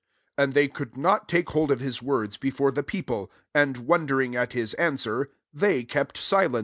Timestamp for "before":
2.35-2.71